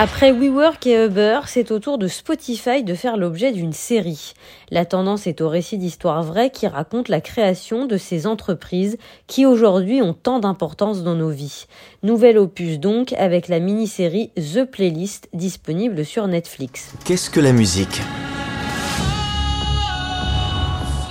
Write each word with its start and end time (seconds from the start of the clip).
Après 0.00 0.30
WeWork 0.30 0.86
et 0.86 1.06
Uber, 1.06 1.40
c'est 1.46 1.72
au 1.72 1.80
tour 1.80 1.98
de 1.98 2.06
Spotify 2.06 2.84
de 2.84 2.94
faire 2.94 3.16
l'objet 3.16 3.50
d'une 3.50 3.72
série. 3.72 4.34
La 4.70 4.84
tendance 4.84 5.26
est 5.26 5.40
au 5.40 5.48
récit 5.48 5.76
d'histoires 5.76 6.22
vraies 6.22 6.50
qui 6.50 6.68
racontent 6.68 7.10
la 7.10 7.20
création 7.20 7.84
de 7.84 7.96
ces 7.96 8.28
entreprises 8.28 8.96
qui 9.26 9.44
aujourd'hui 9.44 10.00
ont 10.00 10.14
tant 10.14 10.38
d'importance 10.38 11.02
dans 11.02 11.16
nos 11.16 11.30
vies. 11.30 11.66
Nouvel 12.04 12.38
opus 12.38 12.78
donc 12.78 13.12
avec 13.14 13.48
la 13.48 13.58
mini-série 13.58 14.30
The 14.36 14.62
Playlist 14.70 15.28
disponible 15.32 16.04
sur 16.04 16.28
Netflix. 16.28 16.92
Qu'est-ce 17.04 17.28
que 17.28 17.40
la 17.40 17.52
musique? 17.52 18.00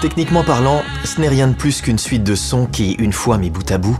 Techniquement 0.00 0.42
parlant, 0.42 0.82
ce 1.04 1.20
n'est 1.20 1.28
rien 1.28 1.46
de 1.46 1.54
plus 1.54 1.82
qu'une 1.82 1.98
suite 1.98 2.24
de 2.24 2.34
sons 2.34 2.66
qui, 2.66 2.94
une 2.94 3.12
fois 3.12 3.38
mis 3.38 3.50
bout 3.50 3.70
à 3.70 3.78
bout, 3.78 3.96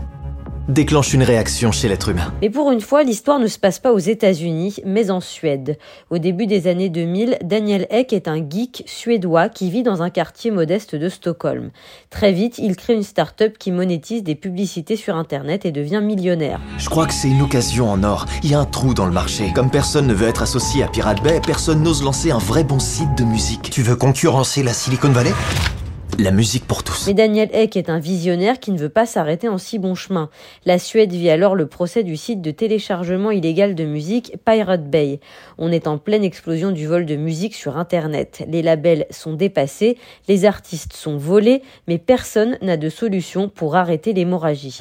déclenche 0.67 1.13
une 1.13 1.23
réaction 1.23 1.71
chez 1.71 1.87
l'être 1.87 2.09
humain. 2.09 2.33
Mais 2.41 2.49
pour 2.49 2.71
une 2.71 2.81
fois, 2.81 3.03
l'histoire 3.03 3.39
ne 3.39 3.47
se 3.47 3.59
passe 3.59 3.79
pas 3.79 3.91
aux 3.91 3.99
États-Unis, 3.99 4.77
mais 4.85 5.11
en 5.11 5.19
Suède. 5.19 5.77
Au 6.09 6.17
début 6.17 6.47
des 6.47 6.67
années 6.67 6.89
2000, 6.89 7.37
Daniel 7.43 7.87
Ek 7.89 8.13
est 8.13 8.27
un 8.27 8.37
geek 8.37 8.83
suédois 8.85 9.49
qui 9.49 9.69
vit 9.69 9.83
dans 9.83 10.01
un 10.01 10.09
quartier 10.09 10.51
modeste 10.51 10.95
de 10.95 11.09
Stockholm. 11.09 11.71
Très 12.09 12.31
vite, 12.31 12.57
il 12.59 12.75
crée 12.75 12.93
une 12.93 13.03
start-up 13.03 13.57
qui 13.57 13.71
monétise 13.71 14.23
des 14.23 14.35
publicités 14.35 14.95
sur 14.95 15.15
Internet 15.15 15.65
et 15.65 15.71
devient 15.71 16.01
millionnaire. 16.03 16.59
Je 16.77 16.89
crois 16.89 17.05
que 17.07 17.13
c'est 17.13 17.29
une 17.29 17.41
occasion 17.41 17.89
en 17.89 18.03
or. 18.03 18.25
Il 18.43 18.51
y 18.51 18.53
a 18.53 18.59
un 18.59 18.65
trou 18.65 18.93
dans 18.93 19.05
le 19.05 19.11
marché. 19.11 19.51
Comme 19.53 19.69
personne 19.69 20.07
ne 20.07 20.13
veut 20.13 20.27
être 20.27 20.41
associé 20.41 20.83
à 20.83 20.87
Pirate 20.87 21.21
Bay, 21.23 21.41
personne 21.45 21.83
n'ose 21.83 22.03
lancer 22.03 22.31
un 22.31 22.37
vrai 22.37 22.63
bon 22.63 22.79
site 22.79 23.15
de 23.17 23.23
musique. 23.23 23.69
Tu 23.69 23.81
veux 23.81 23.95
concurrencer 23.95 24.63
la 24.63 24.73
Silicon 24.73 25.09
Valley? 25.09 25.33
La 26.19 26.31
musique 26.31 26.65
pour 26.65 26.83
tous. 26.83 27.07
Mais 27.07 27.13
Daniel 27.13 27.49
Eck 27.53 27.75
est 27.75 27.89
un 27.89 27.99
visionnaire 27.99 28.59
qui 28.59 28.71
ne 28.71 28.77
veut 28.77 28.89
pas 28.89 29.05
s'arrêter 29.05 29.47
en 29.47 29.57
si 29.57 29.79
bon 29.79 29.95
chemin. 29.95 30.29
La 30.65 30.79
Suède 30.79 31.11
vit 31.11 31.29
alors 31.29 31.55
le 31.55 31.67
procès 31.67 32.03
du 32.03 32.17
site 32.17 32.41
de 32.41 32.51
téléchargement 32.51 33.31
illégal 33.31 33.75
de 33.75 33.85
musique 33.85 34.33
Pirate 34.45 34.89
Bay. 34.89 35.19
On 35.57 35.71
est 35.71 35.87
en 35.87 35.97
pleine 35.97 36.23
explosion 36.23 36.71
du 36.71 36.87
vol 36.87 37.05
de 37.05 37.15
musique 37.15 37.55
sur 37.55 37.77
Internet. 37.77 38.43
Les 38.47 38.61
labels 38.61 39.05
sont 39.09 39.33
dépassés, 39.33 39.97
les 40.27 40.45
artistes 40.45 40.93
sont 40.93 41.17
volés, 41.17 41.61
mais 41.87 41.97
personne 41.97 42.57
n'a 42.61 42.77
de 42.77 42.89
solution 42.89 43.49
pour 43.49 43.75
arrêter 43.75 44.13
l'hémorragie. 44.13 44.79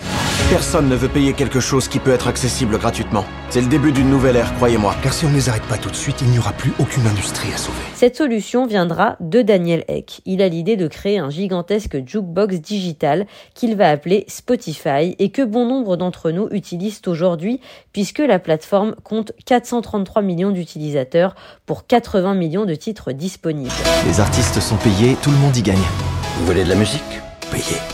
Personne 0.50 0.88
ne 0.88 0.96
veut 0.96 1.08
payer 1.08 1.32
quelque 1.32 1.60
chose 1.60 1.88
qui 1.88 1.98
peut 1.98 2.12
être 2.12 2.28
accessible 2.28 2.76
gratuitement. 2.76 3.24
C'est 3.48 3.62
le 3.62 3.68
début 3.68 3.90
d'une 3.90 4.10
nouvelle 4.10 4.36
ère, 4.36 4.54
croyez-moi. 4.56 4.94
Car 5.02 5.12
si 5.12 5.24
on 5.24 5.30
ne 5.30 5.34
les 5.34 5.48
arrête 5.48 5.62
pas 5.62 5.78
tout 5.78 5.88
de 5.88 5.96
suite, 5.96 6.16
il 6.20 6.28
n'y 6.28 6.38
aura 6.38 6.52
plus 6.52 6.72
aucune 6.78 7.06
industrie 7.06 7.48
à 7.54 7.56
sauver. 7.56 7.78
Cette 7.94 8.16
solution 8.16 8.66
viendra 8.66 9.16
de 9.20 9.40
Daniel 9.40 9.84
Eck. 9.88 10.20
Il 10.26 10.42
a 10.42 10.48
l'idée 10.48 10.76
de 10.76 10.88
créer 10.88 11.18
un 11.18 11.21
gigantesque 11.30 12.06
jukebox 12.06 12.60
digital 12.60 13.26
qu'il 13.54 13.76
va 13.76 13.90
appeler 13.90 14.24
Spotify 14.28 15.16
et 15.18 15.30
que 15.30 15.42
bon 15.42 15.66
nombre 15.66 15.96
d'entre 15.96 16.30
nous 16.30 16.48
utilisent 16.50 17.02
aujourd'hui 17.06 17.60
puisque 17.92 18.20
la 18.20 18.38
plateforme 18.38 18.94
compte 19.02 19.32
433 19.46 20.22
millions 20.22 20.50
d'utilisateurs 20.50 21.34
pour 21.66 21.86
80 21.86 22.34
millions 22.34 22.64
de 22.64 22.74
titres 22.74 23.12
disponibles. 23.12 23.70
Les 24.06 24.20
artistes 24.20 24.60
sont 24.60 24.76
payés, 24.76 25.16
tout 25.22 25.30
le 25.30 25.36
monde 25.38 25.56
y 25.56 25.62
gagne. 25.62 25.76
Vous 26.38 26.46
voulez 26.46 26.64
de 26.64 26.68
la 26.68 26.76
musique? 26.76 27.31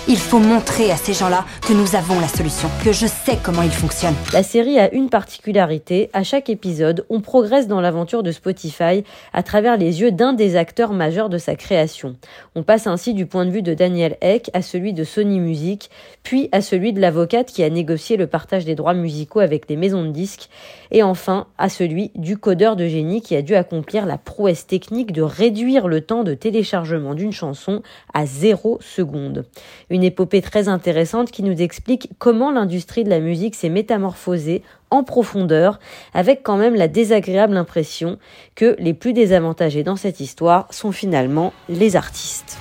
Il 0.09 0.17
faut 0.17 0.39
montrer 0.39 0.91
à 0.91 0.97
ces 0.97 1.13
gens-là 1.13 1.45
que 1.67 1.73
nous 1.73 1.95
avons 1.95 2.19
la 2.21 2.29
solution, 2.29 2.71
que 2.85 2.93
je 2.93 3.07
sais 3.07 3.39
comment 3.43 3.63
il 3.63 3.71
fonctionne. 3.71 4.15
La 4.33 4.43
série 4.43 4.79
a 4.79 4.93
une 4.93 5.11
particularité. 5.11 6.09
À 6.13 6.23
chaque 6.23 6.49
épisode, 6.49 7.05
on 7.11 7.21
progresse 7.21 7.69
dans 7.69 7.81
l'aventure 7.81 8.23
de 8.23 8.33
Spotify 8.33 9.05
à 9.33 9.43
travers 9.43 9.77
les 9.77 10.01
yeux 10.01 10.11
d'un 10.11 10.33
des 10.33 10.57
acteurs 10.57 10.93
majeurs 10.93 11.29
de 11.29 11.39
sa 11.39 11.57
création. 11.57 12.17
On 12.55 12.63
passe 12.63 12.87
ainsi 12.87 13.15
du 13.15 13.27
point 13.27 13.45
de 13.45 13.51
vue 13.51 13.63
de 13.63 13.75
Daniel 13.75 14.17
Eck 14.21 14.51
à 14.55 14.63
celui 14.63 14.93
de 14.93 15.05
Sony 15.05 15.41
Music, 15.41 15.91
puis 16.23 16.49
à 16.53 16.61
celui 16.63 16.93
de 16.93 17.01
l'avocate 17.01 17.53
qui 17.53 17.63
a 17.63 17.71
négocié 17.71 18.17
le 18.17 18.27
partage 18.27 18.65
des 18.65 18.75
droits 18.75 18.95
musicaux 18.95 19.41
avec 19.41 19.69
les 19.69 19.77
maisons 19.77 20.05
de 20.05 20.11
disques, 20.11 20.49
et 20.91 21.03
enfin 21.03 21.47
à 21.59 21.69
celui 21.69 22.11
du 22.15 22.39
codeur 22.39 22.77
de 22.77 22.87
génie 22.87 23.21
qui 23.21 23.37
a 23.37 23.43
dû 23.43 23.55
accomplir 23.55 24.07
la 24.07 24.19
prouesse 24.19 24.67
technique 24.67 25.13
de 25.13 25.23
réduire 25.23 25.89
le 25.89 26.01
temps 26.01 26.25
de 26.25 26.35
téléchargement 26.35 27.15
d'une 27.15 27.33
chanson 27.33 27.83
à 28.15 28.25
zéro 28.25 28.79
seconde. 28.81 29.45
Une 29.91 30.05
épopée 30.05 30.43
très 30.43 30.69
intéressante 30.69 31.31
qui 31.31 31.43
nous 31.43 31.61
explique 31.61 32.11
comment 32.19 32.51
l'industrie 32.51 33.05
de 33.05 33.11
la 33.11 33.21
musique 33.21 33.55
s'est 33.55 33.69
métamorphosée 33.69 34.63
en 34.91 35.05
profondeur, 35.05 35.79
avec 36.15 36.43
quand 36.43 36.57
même 36.57 36.75
la 36.75 36.89
désagréable 36.89 37.57
impression 37.57 38.19
que 38.55 38.77
les 38.79 38.95
plus 38.95 39.13
désavantagés 39.13 39.83
dans 39.83 39.97
cette 39.97 40.21
histoire 40.21 40.67
sont 40.71 40.93
finalement 40.93 41.53
les 41.69 41.97
artistes. 41.97 42.59